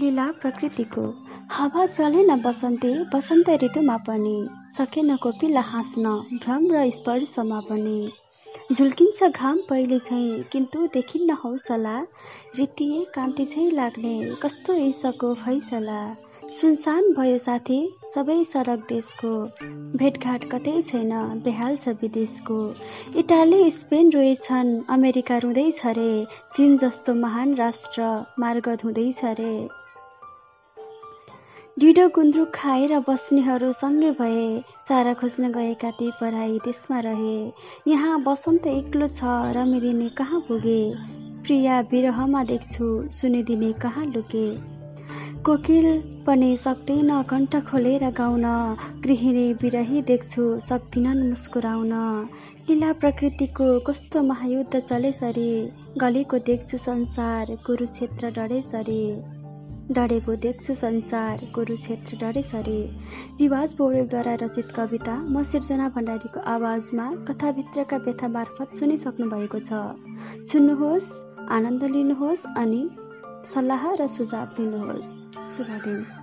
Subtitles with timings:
[0.00, 1.02] लीला प्रकृतिको।
[1.50, 4.38] हावा चलेन बसन्ते बसन्त ऋतुमा पनि।
[4.76, 8.00] सकेन कोपिला हाँस्न भ्रम र स्पर्शमा पनि।
[8.72, 11.94] झुल्किन्छ घाम पहिले चाहिँ किन्तु देखिन्न हौसला।
[12.58, 16.00] रितिए कान्ति चाहिँ लाग्ने कस्तो ईसको फैसला।
[16.58, 17.78] सुनसान भयो साथी
[18.14, 19.32] सबै सडक देशको।
[19.98, 21.12] भेटघाट कतै छैन
[21.44, 22.60] बेहाल छ विदेशको।
[23.18, 26.12] इटाली स्पेन रोएछन् अमेरिका रुँदैछ रे।
[26.54, 29.52] चिन जस्तो महान राष्ट्र मार्ग धुँदैछ रे।
[31.80, 34.40] डिडो गुन्द्रुक खाएर बस्नेहरू सँगै भए
[34.88, 37.36] चारा खोज्न गएका ती पढाइ देशमा रहे।
[37.88, 40.82] यहाँ बसन्त एक्लो छ रमिदिने कहाँ पुगे?
[41.46, 44.44] प्रिया विरहमा देख्छु सुनिदिने कहाँ लुके?
[45.42, 45.88] कोकिल
[46.26, 48.44] पनि सक्दैन कण्ठ खोलेर गाउन
[49.00, 51.96] गृहिणी बिरही देख्छु सक्दिनन् मुस्कुराउन।
[52.68, 55.50] लीला प्रकृतिको कस्तो महायुद्ध चलेसरी
[55.98, 59.04] गलेको देख्छु संसार कुरुक्षेत्र डढेसरी।
[59.92, 62.80] डढेको देख्छु संसार कुरुक्षेत्र डढेसरी।
[63.40, 69.82] रिवाज पौडेलद्वारा रचित कविता म सिर्जना भण्डारीको आवाजमा कथाभित्रका व्यथा मार्फत सुनिसक्नु भएको छ।
[70.52, 71.10] सुन्नुहोस्
[71.50, 72.82] आनन्द लिनुहोस् अनि
[73.52, 75.12] सल्लाह र सुझाव दिनुहोस्।
[75.56, 76.19] शुभ दिन।